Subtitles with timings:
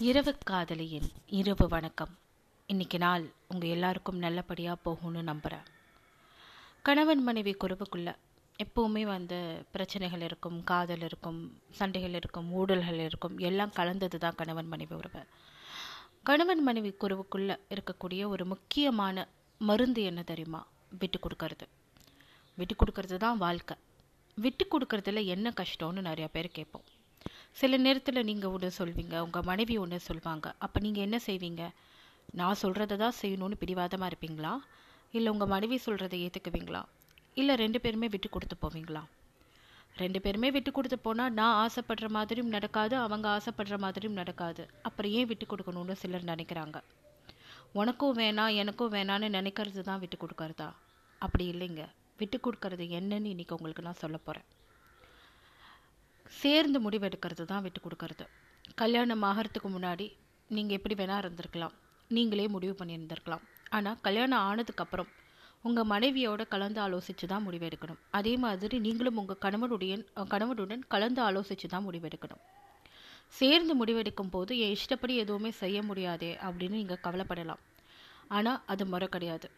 [0.00, 2.18] இரவு காதலியின் இரவு வணக்கம்.
[2.66, 5.64] இன்னைக்கு நாள் உங்கள் எல்லாருக்கும் நல்லபடியாக போகும்னு நம்புகிறேன்
[6.82, 8.16] கணவன் மனைவி குறவுக்குள்ள
[8.58, 14.94] எப்போவுமே வந்து பிரச்சனைகள் இருக்கும் காதல் இருக்கும் சண்டைகள் இருக்கும் ஊடல்கள் இருக்கும் எல்லாம் கலந்தது தான் கணவன் மனைவி
[14.94, 15.26] உறவு.
[16.22, 19.28] கணவன் மனைவி குறவுக்குள்ள இருக்கக்கூடிய ஒரு முக்கியமான
[19.58, 20.66] மருந்து என்ன தெரியுமா?
[20.98, 21.66] விட்டு கொடுக்கறது.
[22.56, 23.76] விட்டு கொடுக்கறது தான் வாழ்க்கை.
[24.34, 26.82] விட்டு கொடுக்கறதுல என்ன கஷ்டம்னு நிறையா பேர் கேட்போம்.
[27.58, 30.46] சில நேரத்தில் நீங்கள் ஒன்று சொல்வீங்க உங்கள் மனைவி ஒன்று சொல்வாங்க.
[30.64, 31.62] அப்போ நீங்கள் என்ன செய்வீங்க?
[32.38, 34.52] நான் சொல்கிறத தான் செய்யணும்னு பிடிவாதமாக இருப்பீங்களா?
[35.16, 36.82] இல்லை உங்கள் மனைவி சொல்கிறத ஏற்றுக்குவீங்களா
[37.40, 39.02] இல்லை ரெண்டு பேருமே விட்டு கொடுத்து போவீங்களா?
[40.02, 44.64] ரெண்டு பேருமே விட்டு கொடுத்து போனால் நான் ஆசைப்படுற மாதிரியும் நடக்காது அவங்க ஆசைப்படுற மாதிரியும் நடக்காது.
[44.88, 46.78] அப்புறம் ஏன் விட்டு கொடுக்கணும்னு சிலர் நினைக்கிறாங்க.
[47.80, 50.68] உனக்கும் வேணாம் எனக்கும் வேணான்னு நினைக்கிறது தான் விட்டு கொடுக்கறதா?
[51.18, 51.84] அப்படி இல்லைங்க.
[52.20, 54.48] விட்டு கொடுக்கறது என்னன்னு இன்றைக்கி உங்களுக்கு நான் சொல்ல போகிறேன்
[56.40, 58.24] சேர்ந்து முடிவெடுக்கிறது தான் விட்டு கொடுக்கறது.
[58.82, 60.06] கல்யாணம் ஆகிறதுக்கு முன்னாடி
[60.56, 61.74] நீங்கள் எப்படி வேணால் இருந்திருக்கலாம்.
[62.16, 63.44] நீங்களே முடிவு பண்ணியிருந்திருக்கலாம்.
[63.76, 65.10] ஆனால் கல்யாணம் ஆனதுக்கப்புறம்
[65.66, 68.00] உங்கள் மனைவியோட கலந்து ஆலோசித்து தான் முடிவெடுக்கணும்.
[68.18, 69.94] அதே மாதிரி நீங்களும் உங்கள் கணவனுடைய
[70.34, 72.42] கணவனுடன் கலந்து ஆலோசித்து தான் முடிவெடுக்கணும்.
[73.38, 77.62] சேர்ந்து முடிவெடுக்கும் போது என் இஷ்டப்படி எதுவுமே செய்ய முடியாதே அப்படின்னு நீங்கள் கவலைப்படலாம்.
[78.36, 79.48] ஆனால் அது முறை கிடையாது.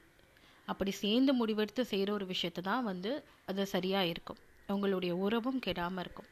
[0.69, 3.13] அப்படி சேர்ந்து முடிவெடுத்து செய்கிற ஒரு விஷயத்தை தான் வந்து
[3.51, 4.41] அது சரியாக இருக்கும்.
[4.75, 6.29] உங்களுடைய உறவும் கெடாமல் இருக்கும்.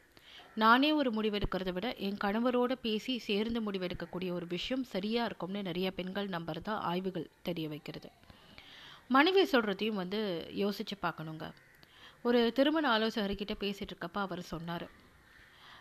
[0.62, 6.28] நானே ஒரு முடிவெடுக்கிறத விட என் கணவரோட பேசி சேர்ந்து முடிவெடுக்கக்கூடிய ஒரு விஷயம் சரியாக இருக்கும்னு நிறைய பெண்கள்
[6.28, 8.08] நம்புறதா ஆய்வுகள் தெரிய வைக்கிறது.
[9.08, 10.20] மனைவி சொல்கிறதையும் வந்து
[10.62, 11.46] யோசித்து பார்க்கணுங்க.
[12.22, 14.86] ஒரு திருமண ஆலோசகர்கிட்ட பேசிகிட்டு இருக்கப்ப அவர் சொன்னார்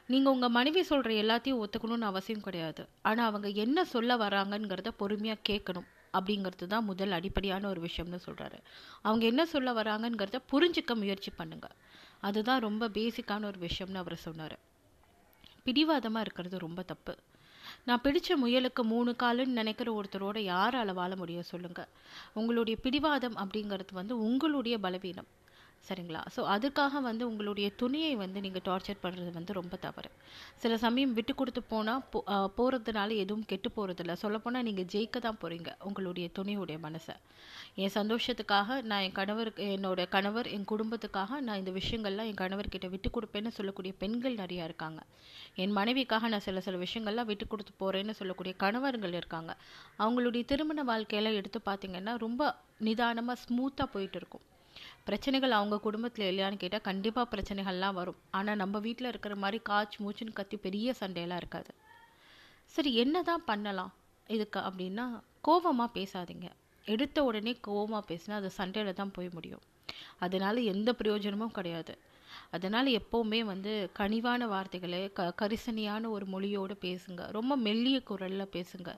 [0.10, 2.84] நீங்கள் உங்கள் மனைவி சொல்கிற எல்லாத்தையும் ஒத்துக்கணும்னு அவசியம் கிடையாது.
[3.02, 5.88] ஆனால் அவங்க என்ன சொல்ல வராங்கங்கிறத பொறுமையாக கேட்கணும்.
[6.18, 8.58] அப்படிங்கிறது தான் முதல் அடிப்படையான ஒரு விஷயம்னு சொல்கிறாரு
[9.02, 11.76] அவங்க என்ன சொல்ல வராங்கங்கிறத புரிஞ்சிக்க முயற்சி பண்ணுங்கள்
[12.22, 14.60] அதுதான் ரொம்ப பேசிக்கான ஒரு விஷயம்னு அவர் சொன்னார்.
[15.64, 17.18] பிடிவாதமாக இருக்கிறது ரொம்ப தப்பு.
[17.86, 21.88] நான் பிடிச்ச முயலுக்கு மூணு காலுன்னு நினைக்கிற ஒருத்தரோட யாரால் வாழ முடியும் சொல்லுங்கள்
[22.34, 25.28] உங்களுடைய பிடிவாதம் அப்படிங்கிறது வந்து உங்களுடைய பலவீனம்.
[25.84, 26.22] சரிங்களா?
[26.36, 30.10] ஸோ அதுக்காக வந்து உங்களுடைய துணியை வந்து நீங்கள் டார்ச்சர் பண்ணுறது வந்து ரொம்ப தவறு.
[30.64, 32.20] சில சமயம் விட்டு கொடுத்து போனால் போ
[32.58, 37.16] போகிறதுனால எதுவும் கெட்டு போகிறதில்ல சொல்லப்போனால் நீங்கள் ஜெயிக்க தான் போகிறீங்க உங்களுடைய துணியுடைய மனசை.
[37.84, 43.12] என் சந்தோஷத்துக்காக நான் என் கணவருக்கு என்னோட கணவர் என் குடும்பத்துக்காக நான் இந்த விஷயங்கள்லாம் என் கணவர்கிட்ட விட்டு
[43.18, 45.00] கொடுப்பேன்னு சொல்லக்கூடிய பெண்கள் நிறையா இருக்காங்க.
[45.64, 49.54] என் மனைவிக்காக நான் சில சில விஷயங்கள்லாம் விட்டு கொடுத்து போகிறேன்னு சொல்லக்கூடிய கணவர்கள் இருக்காங்க.
[50.04, 52.54] அவங்களுடைய திருமண வாழ்க்கையெல்லாம் எடுத்து பார்த்தீங்கன்னா ரொம்ப
[52.90, 54.46] நிதானமாக ஸ்மூத்தாக போயிட்டு இருக்கும்.
[55.08, 58.20] பிரச்சனைகள் அவங்க குடும்பத்தில் இல்லையான்னு கேட்டால் கண்டிப்பாக பிரச்சனைகள்லாம் வரும்.
[58.38, 61.72] ஆனால் நம்ம வீட்டில் இருக்கிற மாதிரி காய்ச்சி மூச்சுன்னு கத்தி பெரிய சண்டையெல்லாம் இருக்காது.
[62.76, 63.94] சரி என்ன தான் பண்ணலாம்
[64.36, 65.06] இதுக்கு அப்படின்னா
[65.48, 66.48] கோபமாக பேசாதீங்க.
[66.86, 69.64] எடுத்த உடனே கோபமாக பேசினா அது சண்டையில் தான் போய் முடியும்.
[70.26, 71.94] அதனால் எந்த பிரயோஜனமும் கிடையாது.
[72.56, 77.22] அதனால் எப்போவுமே வந்து கனிவான வார்த்தைகளை க கரிசனையான ஒரு மொழியோடு பேசுங்க.
[77.38, 78.90] ரொம்ப மெல்லிய குரலில் பேசுங்க.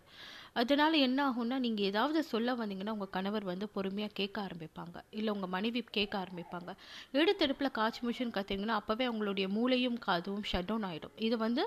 [0.59, 4.97] அதனால் என்ன ஆகும்னா நீங்கள் ஏதாவது சொல்ல வந்தீங்கன்னா உங்கள் கணவர் வந்து பொறுமையாக கேட்க ஆரம்பிப்பாங்க.
[5.17, 6.71] இல்லை உங்கள் மனைவி கேட்க ஆரம்பிப்பாங்க.
[7.19, 11.65] எடுத்தெடுப்பில் காய்ச்சி மிஷின் கற்றுங்கன்னா அப்போவே அவங்களுடைய மூளையும் காதும் ஷட் டவுன் ஆகிடும் இது வந்து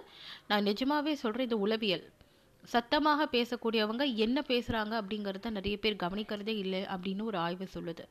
[0.51, 2.05] நான் நிஜமாகவே சொல்கிறேன் இது உளவியல்.
[2.73, 8.05] சத்தமாக பேசக்கூடியவங்க என்ன பேசுகிறாங்க அப்படிங்கிறத நிறைய பேர் கவனிக்கிறதே இல்லை அப்படின்னு ஒரு ஆய்வு சொல்லுது.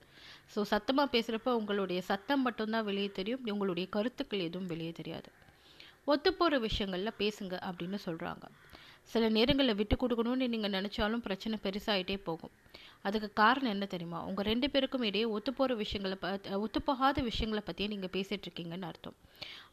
[0.54, 5.30] ஸோ சத்தமாக பேசுகிறப்ப உங்களுடைய சத்தம் மட்டும்தான் வெளியே தெரியும் உங்களுடைய கருத்துக்கள் எதுவும் வெளியே தெரியாது.
[6.12, 8.46] ஒத்துப்போகிற விஷயங்களில் பேசுங்க அப்படின்னு சொல்கிறாங்க
[9.10, 12.54] சில நேரங்களில் விட்டு கொடுக்கணும்னு நீங்கள் நினச்சாலும் பிரச்சனை பெருசாகிட்டே போகும்.
[13.08, 14.20] அதுக்கு காரணம் என்ன தெரியுமா?
[14.30, 16.28] உங்கள் ரெண்டு பேருக்கும் இடையே ஒத்துப்போகிற விஷயங்களை ப
[16.66, 19.18] ஒத்துப்போகாத விஷயங்களை பற்றியே நீங்கள் பேசிகிட்டு இருக்கீங்கன்னு அர்த்தம்.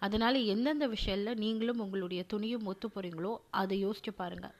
[0.06, 4.56] அதனால் எந்தெந்த விஷயத்தில் நீங்களும் உங்களுடைய துணியும் ஒத்து போகிறீங்களோ அதை யோசிச்சு பாருங்கள்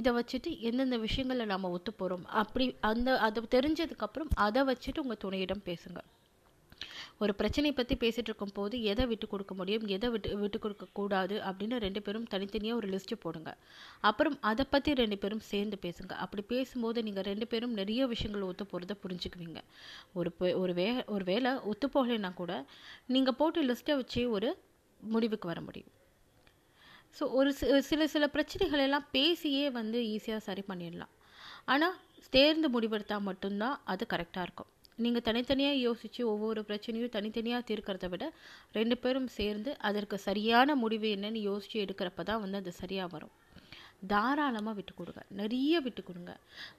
[0.00, 5.66] இதை வச்சுட்டு எந்தெந்த விஷயங்களில் நம்ம ஒத்து போகிறோம் அப்படி அந்த அதை தெரிஞ்சதுக்கப்புறம் அதை வச்சுட்டு உங்கள் துணையிடம்
[5.70, 6.08] பேசுங்கள்
[7.22, 11.36] ஒரு பிரச்சனை பற்றி பேசிகிட்டு இருக்கும் போது எதை விட்டு கொடுக்க முடியும் எதை விட்டு விட்டு கொடுக்க கூடாது
[11.48, 13.50] அப்படின்னு ரெண்டு பேரும் தனித்தனியாக ஒரு லிஸ்ட்டு போடுங்க.
[14.08, 16.12] அப்புறம் அதை பற்றி ரெண்டு பேரும் சேர்ந்து பேசுங்க.
[16.24, 19.62] அப்படி பேசும்போது நீங்கள் ரெண்டு பேரும் நிறைய விஷயங்கள் ஒத்து போகிறத புரிஞ்சுக்குவீங்க.
[20.18, 20.32] ஒரு
[20.62, 22.52] ஒரு வே ஒரு வேளை ஒத்து போகலைன்னா கூட
[23.16, 24.50] நீங்கள் போட்டு லிஸ்ட்டை வச்சு ஒரு
[25.00, 25.92] முடிவுக்கு வர முடியும்.
[27.18, 27.50] ஸோ ஒரு
[27.90, 31.12] சில சில பிரச்சனைகள் எல்லாம் பேசியே வந்து ஈஸியாக சரி பண்ணிடலாம்.
[31.72, 31.98] ஆனால்
[32.36, 34.70] தேர்ந்து முடிவெடுத்தால் மட்டும்தான் அது கரெக்டாக இருக்கும்.
[34.98, 38.24] நீங்கள் தனித்தனியாக யோசித்து ஒவ்வொரு பிரச்சனையும் தனித்தனியாக தீர்க்கிறத விட
[38.78, 43.34] ரெண்டு பேரும் சேர்ந்து அதற்கு சரியான முடிவு என்னன்னு யோசித்து எடுக்கிறப்ப தான் வந்து அது சரியாக வரும்.
[44.12, 45.22] தாராளமாக விட்டு கொடுங்க.
[45.40, 46.32] நிறைய விட்டு கொடுங்க.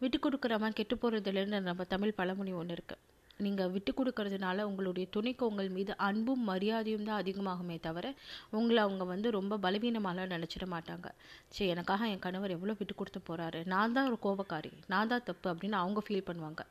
[0.04, 3.04] விட்டு கொடுக்குறவன் கெட்டு போகிறதுலன்னு நம்ம தமிழ் பழமொழி ஒன்று இருக்குது
[3.46, 8.14] நீங்கள் விட்டு கொடுக்கறதுனால உங்களுடைய துணைக்கு உங்கள் மீது அன்பும் மரியாதையும் தான் அதிகமாகுமே தவிர
[8.60, 11.08] உங்களை அவங்க வந்து ரொம்ப பலவீனமாலாம் நினச்சிட மாட்டாங்க.
[11.56, 14.74] சரி எனக்காக என் கணவர் எவ்வளோ விட்டு கொடுத்து போகிறாரு நான் தான் ஒரு கோபக்காரி.
[14.94, 16.64] நான் தான் தப்பு அப்படின்னு அவங்க ஃபீல் பண்ணுவாங்க.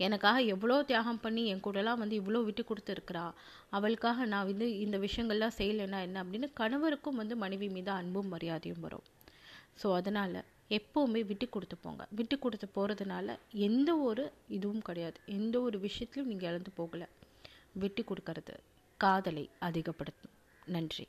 [0.00, 3.32] எனக்காக எவ்வளோ தியாகம் பண்ணி என் கூடலாம் வந்து இவ்வளோ விட்டு கொடுத்துருக்குறா?
[3.70, 6.24] அவளுக்காக நான் வந்து இந்த விஷயங்கள்லாம் செய்யலைன்னா என்ன?
[6.24, 9.02] அப்படின்னு கணவருக்கும் வந்து மனைவி மீது அன்பும் மரியாதையும் வரும்.
[9.82, 12.06] ஸோ அதனால் எப்போவுமே விட்டு கொடுத்து போங்க.
[12.10, 15.20] விட்டு கொடுத்து போகிறதுனால எந்த ஒரு இதுவும் கிடையாது.
[15.26, 17.08] எந்த ஒரு விஷயத்துலையும் நீங்கள் இழந்து போகலை.
[17.72, 18.54] விட்டு கொடுக்கறது
[18.96, 20.34] காதலை அதிகப்படுத்தும்.
[20.66, 21.08] நன்றி.